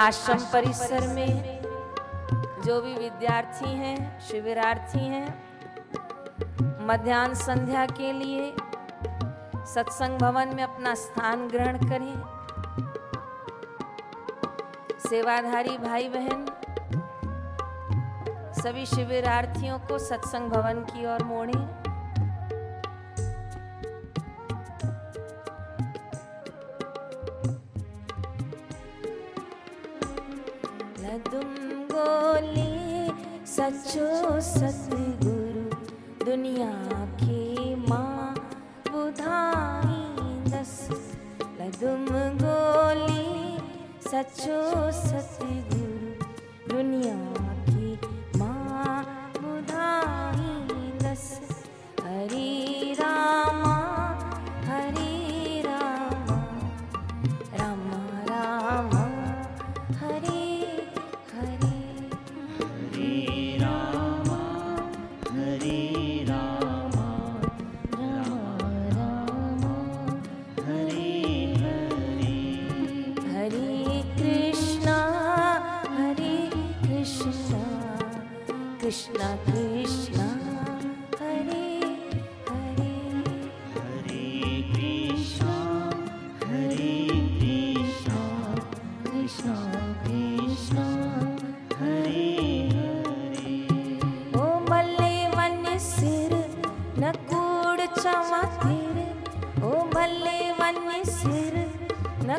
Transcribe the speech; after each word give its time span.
आश्रम 0.00 0.38
परिसर 0.52 1.06
में 1.06 1.60
जो 2.64 2.80
भी 2.82 2.92
विद्यार्थी 2.94 3.68
हैं, 3.68 4.20
शिविरार्थी 4.20 4.98
हैं 4.98 6.86
मध्याह्न 6.86 7.34
संध्या 7.34 7.84
के 7.86 8.12
लिए 8.12 8.52
सत्संग 9.66 10.18
भवन 10.18 10.54
में 10.54 10.62
अपना 10.62 10.94
स्थान 10.94 11.46
ग्रहण 11.48 11.78
करें। 11.88 12.14
सेवाधारी 15.08 15.76
भाई 15.78 16.08
बहन 16.08 16.46
सभी 18.62 18.86
शिविरार्थियों 18.86 19.78
को 19.78 19.98
सत्संग 19.98 20.50
भवन 20.50 20.82
की 20.84 21.06
ओर 21.06 21.24
मोड़े। 21.24 21.79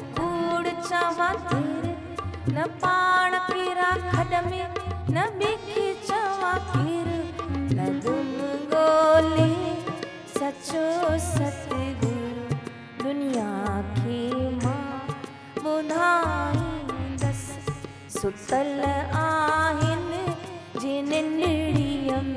कूड़ 0.02 0.68
तेरे, 0.68 1.96
न 2.54 2.66
पाण 2.68 3.32
खड 4.12 4.34
में, 4.46 4.68
न 5.10 5.30
न 7.74 7.88
गोले, 8.74 9.50
सचो 10.34 11.18
दुनिया 13.04 13.82
की 14.00 14.32
माँ 14.56 15.08
दस। 17.16 17.44
सुतल 18.10 18.82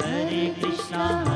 हरे 0.00 0.46
कृष्णा 0.60 1.35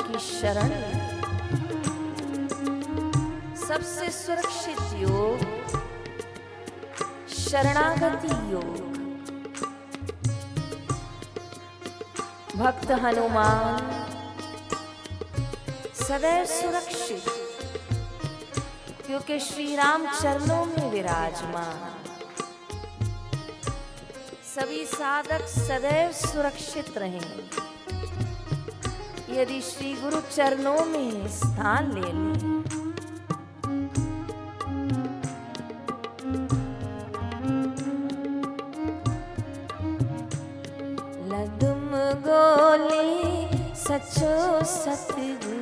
की 0.00 0.18
शरण। 0.18 0.70
सबसे 3.56 4.10
सुरक्षित 4.10 4.80
योग, 5.00 5.38
शरणागति 7.28 8.34
योग। 8.52 8.80
भक्त 12.56 12.90
हनुमान, 12.90 13.90
सदैव 15.94 16.44
सुरक्षित, 16.44 17.24
क्योंकि 19.06 19.38
श्री 19.40 19.74
राम 19.76 20.06
चरणों 20.20 20.64
में 20.66 20.90
विराजमान। 20.90 21.88
सभी 24.54 24.84
साधक 24.86 25.46
सदैव 25.48 26.12
सुरक्षित 26.12 26.98
रहेंगे 26.98 27.50
यदि 29.32 29.60
श्री 29.60 29.92
गुरु 29.94 30.20
चरणों 30.34 30.84
में 30.84 31.28
स्थान 31.28 31.92
ले 31.92 32.00
लें। 32.00 32.52
लदुम 41.30 41.90
गोली 42.28 43.48
सचो 43.74 44.64
सतगुरु। 44.64 45.61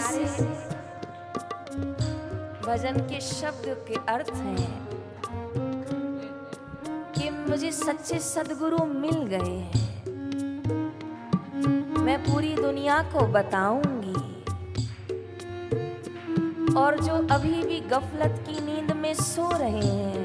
से 0.00 0.24
भजन 2.66 3.00
के 3.10 3.20
शब्द 3.20 3.66
के 3.88 3.94
अर्थ 4.12 4.30
हैं 4.34 4.88
कि 7.12 7.30
मुझे 7.30 7.70
सच्चे 7.72 8.18
सदगुरु 8.18 8.84
मिल 8.84 9.22
गए 9.26 9.56
हैं। 9.56 9.86
मैं 12.02 12.18
पूरी 12.24 12.54
दुनिया 12.54 13.02
को 13.12 13.26
बताऊँगी। 13.26 14.16
और 16.74 17.00
जो 17.00 17.14
अभी 17.30 17.62
भी 17.62 17.80
गफलत 17.80 18.44
की 18.48 18.60
नींद 18.60 18.92
में 18.96 19.14
सो 19.14 19.50
रहे 19.52 19.86
हैं, 19.86 20.24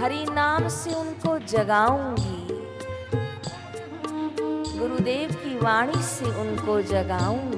हरि 0.00 0.24
नाम 0.30 0.68
से 0.68 0.94
उनको 0.94 1.38
जगाऊँगी। 1.38 2.37
गुरुदेव 5.08 5.30
की 5.42 5.54
वाणी 5.58 6.02
से 6.04 6.26
उनको 6.40 6.80
जगाऊँगी 6.90 7.57